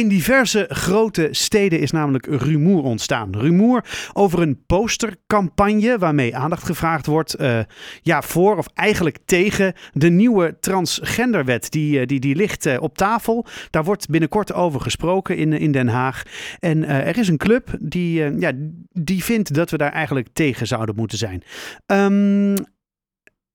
[0.00, 3.36] In diverse grote steden is namelijk rumoer ontstaan.
[3.36, 7.60] Rumoer over een postercampagne waarmee aandacht gevraagd wordt uh,
[8.02, 11.70] ja, voor of eigenlijk tegen de nieuwe transgenderwet.
[11.70, 13.46] Die, uh, die, die ligt uh, op tafel.
[13.70, 16.22] Daar wordt binnenkort over gesproken in, in Den Haag.
[16.58, 18.52] En er is een club die, ja,
[18.92, 21.42] die vindt dat we daar eigenlijk tegen zouden moeten zijn.
[21.86, 22.54] Um,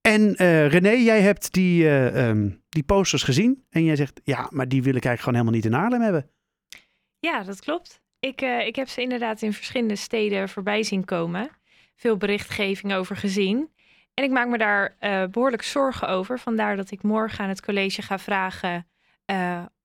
[0.01, 4.67] en uh, René, jij hebt die, um, die posters gezien en jij zegt, ja, maar
[4.67, 6.29] die wil ik eigenlijk gewoon helemaal niet in Haarlem hebben.
[7.25, 8.01] Ja, dat klopt.
[8.19, 11.49] Ik, uh, ik heb ze inderdaad in verschillende steden voorbij zien komen.
[11.95, 13.69] Veel berichtgeving over gezien.
[14.13, 14.95] En ik maak me daar
[15.31, 16.39] behoorlijk zorgen over.
[16.39, 18.87] Vandaar dat ik morgen aan het college ga vragen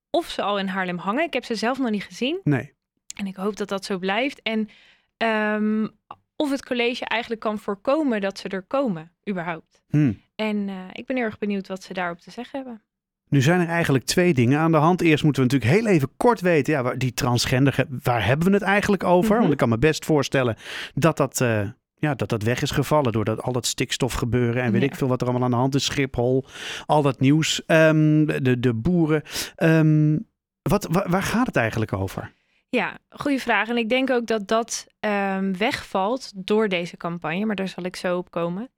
[0.09, 1.23] of ze al in Haarlem hangen.
[1.23, 2.39] Ik heb ze zelf nog niet gezien.
[2.43, 2.73] Nee.
[3.15, 4.41] En ik hoop dat dat zo blijft.
[4.41, 4.69] En
[5.17, 5.91] um,
[6.35, 9.81] of het college eigenlijk kan voorkomen dat ze er komen, überhaupt.
[9.89, 10.21] Hmm.
[10.35, 12.83] En uh, ik ben heel erg benieuwd wat ze daarop te zeggen hebben.
[13.31, 15.01] Nu zijn er eigenlijk twee dingen aan de hand.
[15.01, 18.61] Eerst moeten we natuurlijk heel even kort weten, ja, die transgender, waar hebben we het
[18.61, 19.23] eigenlijk over?
[19.23, 19.39] Mm -hmm.
[19.39, 20.55] Want ik kan me best voorstellen
[20.93, 24.63] dat dat, uh, ja, dat dat weg is gevallen door dat, al dat stikstof gebeuren
[24.63, 24.87] en weet ja.
[24.87, 25.85] ik veel wat er allemaal aan de hand is.
[25.85, 26.45] Schiphol,
[26.85, 29.23] al dat nieuws, um, de, de boeren.
[29.57, 30.27] Um,
[30.61, 32.33] wat, waar, waar gaat het eigenlijk over?
[32.69, 33.69] Ja, goede vraag.
[33.69, 37.95] En ik denk ook dat dat um, wegvalt door deze campagne, maar daar zal ik
[37.95, 38.69] zo op komen.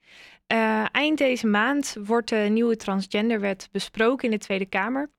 [0.53, 5.11] Uh, eind deze maand wordt de nieuwe transgenderwet besproken in de Tweede Kamer.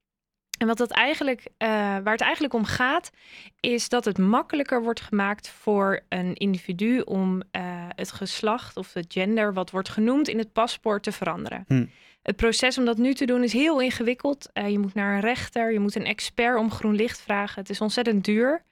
[0.58, 3.10] En wat dat eigenlijk, uh, waar het eigenlijk om gaat,
[3.60, 9.06] is dat het makkelijker wordt gemaakt voor een individu om uh, het geslacht of het
[9.08, 11.64] gender, wat wordt genoemd, in het paspoort te veranderen.
[11.68, 11.86] Hm.
[12.22, 14.50] Het proces om dat nu te doen is heel ingewikkeld.
[14.52, 17.60] Uh, je moet naar een rechter, je moet een expert om groen licht vragen.
[17.60, 18.64] Het is ontzettend duur.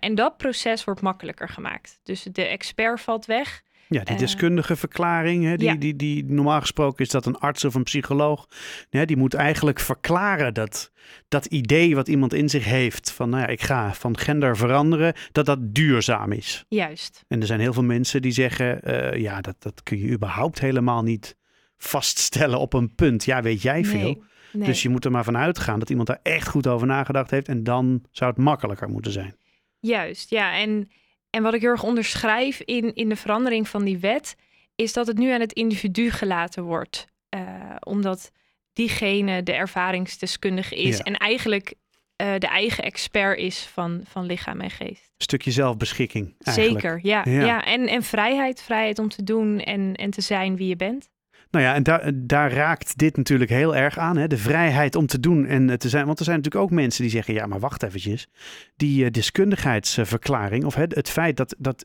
[0.00, 2.00] En dat proces wordt makkelijker gemaakt.
[2.02, 3.62] Dus de expert valt weg.
[3.88, 5.74] Ja, die deskundige verklaring, hè, die, ja.
[5.74, 8.48] die, die, normaal gesproken is dat een arts of een psycholoog.
[8.90, 10.92] Ja, die moet eigenlijk verklaren dat
[11.28, 15.14] dat idee wat iemand in zich heeft van, nou ja, ik ga van gender veranderen,
[15.32, 16.64] dat dat duurzaam is.
[16.68, 17.24] Juist.
[17.28, 20.60] En er zijn heel veel mensen die zeggen, uh, ja, dat, dat kun je überhaupt
[20.60, 21.36] helemaal niet
[21.76, 23.24] vaststellen op een punt.
[23.24, 23.98] Ja, weet jij veel.
[23.98, 24.22] Nee,
[24.52, 24.66] nee.
[24.66, 27.48] Dus je moet er maar van uitgaan dat iemand daar echt goed over nagedacht heeft
[27.48, 29.36] en dan zou het makkelijker moeten zijn.
[29.80, 30.58] Juist, ja.
[30.58, 30.90] En,
[31.34, 34.36] en wat ik heel erg onderschrijf in, in de verandering van die wet,
[34.74, 37.06] is dat het nu aan het individu gelaten wordt.
[37.36, 37.40] Uh,
[37.80, 38.30] omdat
[38.72, 41.02] diegene de ervaringsdeskundige is Ja.
[41.02, 41.74] en eigenlijk
[42.22, 45.12] uh, de eigen expert is van, van lichaam en geest.
[45.16, 46.34] Een stukje zelfbeschikking.
[46.40, 46.80] Eigenlijk.
[46.80, 47.22] Zeker, ja.
[47.24, 47.44] Ja.
[47.44, 47.64] ja.
[47.64, 51.08] En, en vrijheid, vrijheid om te doen en, en te zijn wie je bent.
[51.54, 54.16] Nou ja, en daar, daar raakt dit natuurlijk heel erg aan.
[54.16, 54.26] Hè?
[54.26, 56.06] De vrijheid om te doen en eh, te zijn.
[56.06, 58.28] Want er zijn natuurlijk ook mensen die zeggen: ja, maar wacht eventjes.
[58.76, 61.54] Die uh, deskundigheidsverklaring, of het, het feit dat.
[61.58, 61.84] dat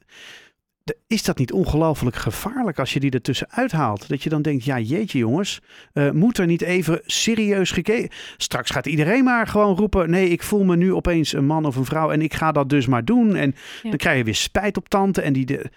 [1.08, 4.10] is dat niet ongelooflijk gevaarlijk als je die ertussen uithaalt?
[4.10, 5.62] Dat je dan denkt: ja, jeetje, jongens,
[5.94, 8.10] uh, moet er niet even serieus gekeken.
[8.38, 11.76] Straks gaat iedereen maar gewoon roepen: nee, ik voel me nu opeens een man of
[11.76, 13.36] een vrouw en ik ga dat dus maar doen.
[13.36, 13.90] En ja.
[13.90, 15.46] dan krijg je weer spijt op tante en die.
[15.46, 15.72] De,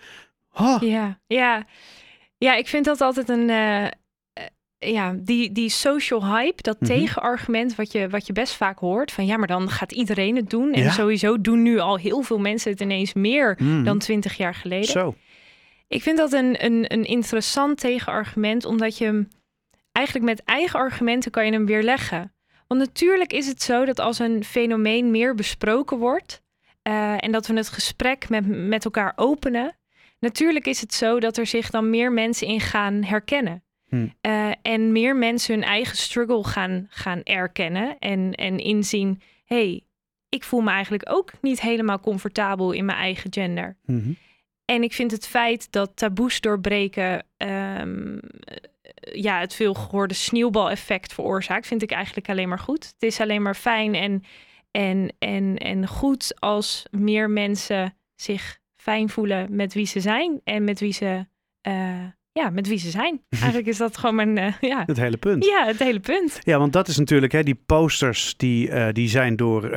[0.53, 0.83] oh.
[0.83, 1.67] Ja, ja.
[2.43, 3.49] Ja, ik vind dat altijd een.
[3.49, 3.89] Uh, uh,
[4.79, 6.97] ja, die, die social hype, dat mm -hmm.
[6.97, 9.13] tegenargument wat je, wat je best vaak hoort.
[9.13, 10.73] Van ja, maar dan gaat iedereen het doen.
[10.73, 10.91] En Ja.
[10.91, 13.85] sowieso doen nu al heel veel mensen het ineens meer Mm.
[13.85, 14.89] dan twintig jaar geleden.
[14.89, 15.15] Zo.
[15.89, 19.29] Ik vind dat een, een, een interessant tegenargument, omdat je hem
[19.93, 22.33] eigenlijk met eigen argumenten kan je hem weerleggen.
[22.67, 26.43] Want natuurlijk is het zo dat als een fenomeen meer besproken wordt
[26.89, 29.77] uh, en dat we het gesprek met, met elkaar openen,
[30.23, 33.63] Natuurlijk is het zo dat er zich dan meer mensen in gaan herkennen.
[33.89, 34.07] Hm.
[34.23, 39.85] Uh, en meer mensen hun eigen struggle gaan, gaan erkennen en, en inzien: hé, hey,
[40.29, 43.77] ik voel me eigenlijk ook niet helemaal comfortabel in mijn eigen gender.
[43.85, 44.17] Mm -hmm.
[44.65, 47.27] En ik vind het feit dat taboes doorbreken
[47.81, 48.21] um,
[49.13, 52.85] ja, het veel gehoorde sneeuwbaleffect veroorzaakt, vind ik eigenlijk alleen maar goed.
[52.85, 54.25] Het is alleen maar fijn en,
[54.71, 60.65] en, en, en goed als meer mensen zich fijn voelen met wie ze zijn en
[60.65, 61.27] met wie ze,
[61.69, 63.21] uh, ja, met wie ze zijn.
[63.41, 64.83] Eigenlijk is dat gewoon mijn, uh, ja.
[64.87, 65.45] Het hele punt.
[65.45, 66.39] Ja, het hele punt.
[66.41, 69.71] Ja, want dat is natuurlijk, hè, die posters die, uh, die zijn door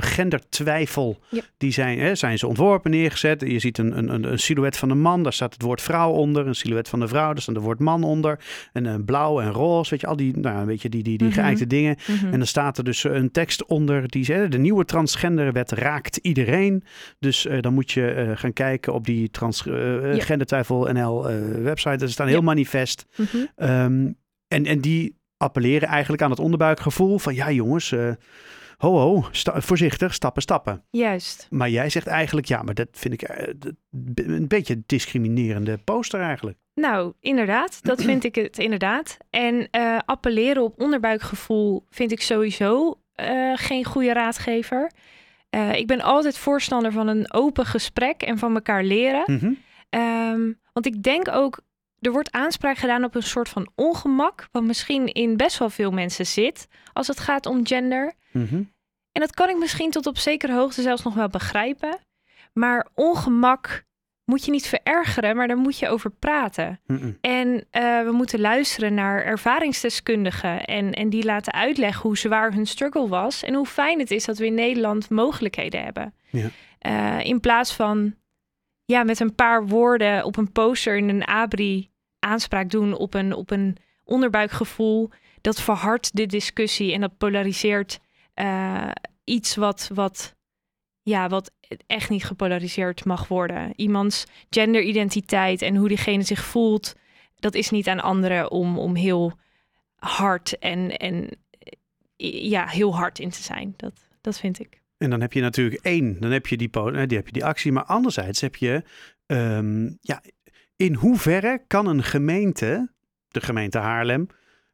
[0.00, 1.50] gendertwijfel, yep.
[1.56, 3.40] die zijn, hè, zijn ze ontworpen, neergezet.
[3.40, 6.46] Je ziet een, een, een silhouet van een man, daar staat het woord vrouw onder.
[6.46, 8.38] Een silhouet van de vrouw, daar staat het woord man onder.
[8.72, 11.28] En uh, blauw en roze, weet je, al die, nou, weet je, die, die, die
[11.30, 11.38] Mhm.
[11.38, 11.56] mm -hmm.
[11.56, 11.96] geëikte dingen.
[12.06, 12.32] Mm -hmm.
[12.32, 16.84] En dan staat er dus een tekst onder die zegt, de nieuwe transgenderwet raakt iedereen.
[17.18, 21.28] Dus uh, dan moet je uh, gaan kijken op die transgendertwijfel uh, NL
[21.70, 22.04] website.
[22.04, 22.46] Er staat een heel Ja.
[22.46, 23.06] manifest.
[23.16, 23.68] Mm -hmm.
[23.68, 24.18] um,
[24.48, 28.12] en, en die appelleren eigenlijk aan het onderbuikgevoel van ja jongens, uh,
[28.76, 30.84] ho ho, sta voorzichtig, stappen, stappen.
[30.90, 31.46] Juist.
[31.50, 33.46] Maar jij zegt eigenlijk ja, maar dat vind ik uh,
[34.14, 36.58] een beetje discriminerende poster eigenlijk.
[36.74, 39.16] Nou, inderdaad, dat vind ik het inderdaad.
[39.30, 44.90] En uh, appelleren op onderbuikgevoel vind ik sowieso eh, geen goede raadgever.
[45.50, 49.22] Eh, ik ben altijd voorstander van een open gesprek en van elkaar leren.
[49.26, 49.52] Mhm.
[49.88, 51.60] Ehm, want ik denk ook,
[52.00, 55.90] er wordt aanspraak gedaan op een soort van ongemak, wat misschien in best wel veel
[55.90, 58.12] mensen zit als het gaat om gender.
[58.32, 58.62] Mhm.
[59.12, 61.98] En dat kan ik misschien tot op zekere hoogte zelfs nog wel begrijpen.
[62.52, 63.84] Maar ongemak
[64.24, 66.80] moet je niet verergeren, maar daar moet je over praten.
[66.86, 67.12] Mhm.
[67.20, 72.66] En eh, we moeten luisteren naar ervaringsdeskundigen en, en die laten uitleggen hoe zwaar hun
[72.66, 76.14] struggle was en hoe fijn het is dat we in Nederland mogelijkheden hebben.
[76.30, 76.48] Ja.
[76.78, 78.14] Eh, in plaats van
[78.90, 83.34] ja, met een paar woorden op een poster in een abri aanspraak doen op een,
[83.34, 85.10] op een onderbuikgevoel,
[85.40, 88.00] dat verhardt de discussie en dat polariseert
[88.34, 88.90] eh,
[89.24, 90.36] iets wat, wat,
[91.02, 91.50] ja, wat
[91.86, 93.72] echt niet gepolariseerd mag worden.
[93.76, 96.94] Iemands genderidentiteit en hoe diegene zich voelt,
[97.36, 99.32] dat is niet aan anderen om, om heel
[99.96, 101.28] hard en, en
[102.16, 103.74] eh, ja, heel hard in te zijn.
[103.76, 104.79] Dat, dat vind ik.
[105.00, 107.44] En dan heb je natuurlijk één, dan heb je die, eh, die, heb je die
[107.44, 107.72] actie.
[107.72, 108.82] Maar anderzijds heb je,
[109.26, 110.22] ehm, ja,
[110.76, 112.90] in hoeverre kan een gemeente,
[113.28, 114.26] de gemeente Haarlem,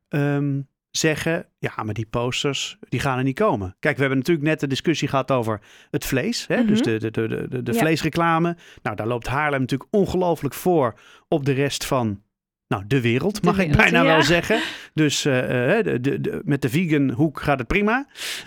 [0.08, 3.76] ehm, zeggen, ja, maar die posters, die gaan er niet komen.
[3.78, 6.46] Kijk, we hebben natuurlijk net de discussie gehad over het vlees.
[6.46, 6.64] Hè?
[6.64, 6.88] Dus Mhm.
[6.90, 7.79] de, de, de, de, de, de Ja.
[7.79, 8.56] vleesreclame.
[8.82, 12.22] Nou, daar loopt Haarlem natuurlijk ongelooflijk voor op de rest van...
[12.69, 14.05] Nou, de wereld, De mag ik bijna ja.
[14.06, 14.61] wel zeggen.
[14.94, 18.06] Dus eh, eh, de, de, de- met de vegan hoek gaat het prima.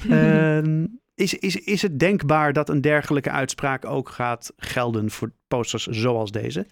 [0.10, 0.86] Ehm,
[1.20, 6.32] is, is, is het denkbaar dat een dergelijke uitspraak ook gaat gelden voor posters zoals
[6.32, 6.68] deze?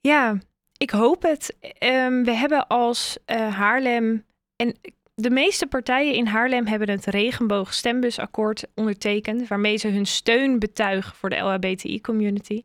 [0.00, 0.38] Ja,
[0.76, 1.56] ik hoop het.
[1.78, 4.24] Ehm, we hebben als eh, Haarlem
[4.56, 4.74] en
[5.14, 11.30] de meeste partijen in Haarlem hebben het regenboog-stembusakkoord ondertekend, waarmee ze hun steun betuigen voor
[11.30, 12.62] de LHBTI-community.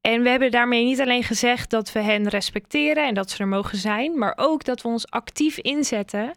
[0.00, 3.48] En we hebben daarmee niet alleen gezegd dat we hen respecteren en dat ze er
[3.48, 6.30] mogen zijn, maar ook dat we ons actief inzetten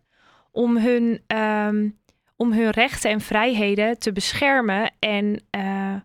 [0.51, 1.89] om hun, ehm,
[2.37, 5.95] om hun rechten en vrijheden te beschermen en eh,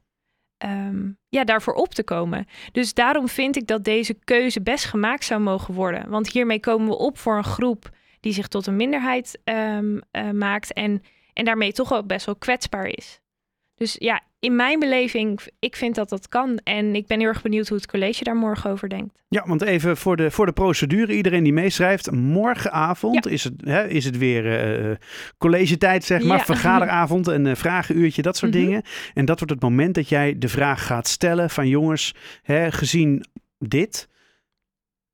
[0.57, 2.47] ehm, ja, daarvoor op te komen.
[2.73, 6.11] Dus daarom vind ik dat deze keuze best gemaakt zou mogen worden.
[6.11, 7.91] Want hiermee komen we op voor een groep
[8.21, 11.03] die zich tot een minderheid ehm, eh, maakt en,
[11.33, 13.21] en daarmee toch ook best wel kwetsbaar is.
[13.75, 16.61] Dus ja, in mijn beleving, ik vind dat dat kan.
[16.65, 19.23] En ik ben heel erg benieuwd hoe het college daar morgen over denkt.
[19.29, 22.11] Ja, want even voor de, voor de procedure, iedereen die meeschrijft.
[22.11, 24.61] Morgenavond is, het, hè, is het weer
[24.91, 24.97] eh
[25.39, 26.39] collegetijd, zeg maar.
[26.39, 26.45] Ja.
[26.45, 28.61] Vergaderavond, een eh, vragenuurtje, dat soort Mhm.
[28.65, 28.83] dingen.
[29.15, 33.25] En dat wordt het moment dat jij de vraag gaat stellen van jongens, hè, gezien
[33.59, 34.09] dit,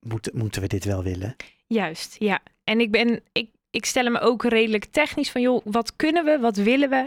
[0.01, 1.37] moeten, moeten we dit wel willen?
[1.67, 2.41] Juist, ja.
[2.65, 6.39] En ik ben, ik, ik stel me ook redelijk technisch van, joh, wat kunnen we,
[6.41, 7.07] wat willen we?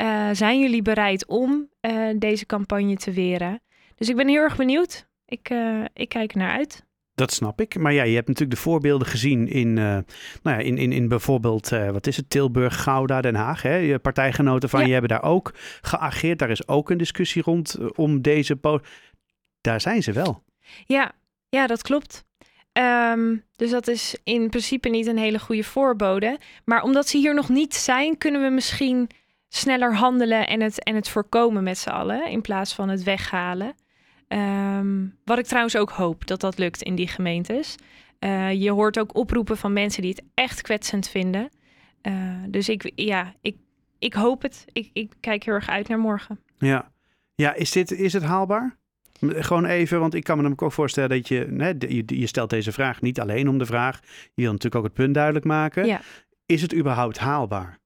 [0.00, 3.60] Eh, zijn jullie bereid om eh, deze campagne te weren?
[3.96, 5.08] Dus ik ben heel erg benieuwd.
[5.26, 6.84] Ik, eh, ik kijk er naar uit.
[7.14, 7.78] Dat snap ik.
[7.78, 10.04] Maar ja, je hebt natuurlijk de voorbeelden gezien in, nou
[10.42, 13.62] ja, in, in, in bijvoorbeeld, wat is het, Tilburg, Gouda, Den Haag.
[13.62, 13.74] Hè?
[13.74, 14.86] Je partijgenoten van Ja.
[14.86, 16.38] je hebben daar ook geageerd.
[16.38, 18.58] Daar is ook een discussie rond om deze...
[19.60, 20.42] Daar zijn ze wel.
[20.86, 21.12] Ja,
[21.48, 22.24] ja, dat klopt.
[22.72, 26.38] Ehm, dus dat is in principe niet een hele goede voorbode.
[26.64, 29.10] Maar omdat ze hier nog niet zijn, kunnen we misschien
[29.52, 33.74] sneller handelen en het, en het voorkomen met z'n allen, in plaats van het weghalen.
[34.28, 37.76] Ehm, wat ik trouwens ook hoop dat dat lukt in die gemeentes.
[38.18, 41.48] Eh, je hoort ook oproepen van mensen die het echt kwetsend vinden.
[42.02, 42.12] Eh,
[42.48, 43.56] dus ik, ja, ik,
[43.98, 44.64] ik hoop het.
[44.72, 46.40] Ik, ik kijk heel erg uit naar morgen.
[46.58, 46.92] Ja,
[47.34, 48.78] ja is, dit, is het haalbaar?
[49.20, 52.26] Gewoon even, want ik kan me namelijk ook voorstellen dat je, hè, de- je, je
[52.26, 54.00] stelt deze vraag niet alleen om de vraag.
[54.34, 55.86] Je wil natuurlijk ook het punt duidelijk maken.
[55.86, 56.00] Ja.
[56.46, 57.78] Is het überhaupt haalbaar?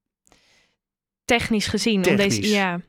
[1.25, 2.07] Technisch gezien.
[2.09, 2.81] Om deze, ja,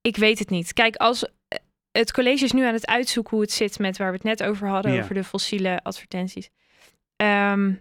[0.00, 0.72] ik weet het niet.
[0.72, 1.58] Kijk, als eh,
[1.92, 4.42] het college is nu aan het uitzoeken hoe het zit met waar we het net
[4.42, 5.02] over hadden, Ja.
[5.02, 6.48] over de fossiele advertenties.
[7.16, 7.74] Ehm,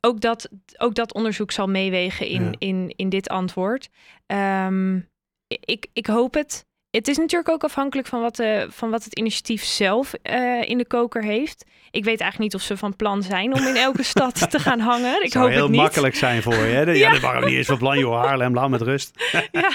[0.00, 2.54] ook, dat, ook dat onderzoek zal meewegen in, Ja.
[2.58, 3.88] in, in dit antwoord.
[4.26, 5.00] Ehm,
[5.46, 6.65] ik, ik hoop het.
[6.96, 10.78] Het is natuurlijk ook afhankelijk van wat, de, van wat het initiatief zelf eh, in
[10.78, 11.64] de koker heeft.
[11.90, 14.80] Ik weet eigenlijk niet of ze van plan zijn om in elke stad te gaan
[14.90, 15.24] hangen.
[15.24, 15.80] Ik zou hoop heel het niet.
[15.80, 16.60] makkelijk zijn voor je.
[16.60, 16.84] Hè?
[16.92, 17.10] Ja, Ja.
[17.10, 18.24] dat waren niet eens van plan, joh.
[18.24, 19.10] Haarlem, laat met rust.
[19.52, 19.70] ja.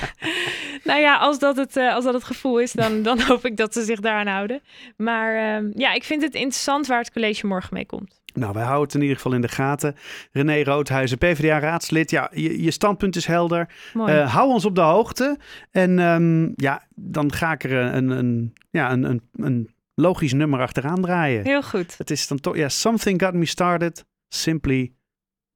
[0.83, 3.57] Nou ja, als dat het, eh, als dat het gevoel is, dan, dan hoop ik
[3.57, 4.61] dat ze zich daaraan houden.
[4.97, 8.20] Maar ehm, ja, ik vind het interessant waar het college morgen mee komt.
[8.33, 9.95] Nou, wij houden het in ieder geval in de gaten.
[10.31, 12.09] René Roodhuizen, PvdA-raadslid.
[12.11, 13.73] Ja, je, je standpunt is helder.
[14.09, 15.37] Eh, hou ons op de hoogte.
[15.71, 20.59] En ehm, ja, dan ga ik er een, een, ja, een, een, een logisch nummer
[20.59, 21.43] achteraan draaien.
[21.43, 21.97] Heel goed.
[21.97, 24.93] Het is dan toch, ja, Something Got Me Started, Simply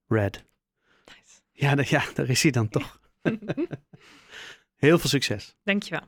[0.08, 0.46] Red.
[1.51, 3.00] Ja, da- ja daar is hij dan toch.
[4.75, 5.55] Heel veel succes.
[5.63, 6.08] Dankjewel.